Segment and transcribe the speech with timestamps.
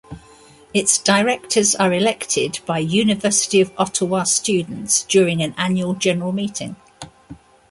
[0.73, 6.75] Its directors are elected by University of Ottawa students during an annual general meeting.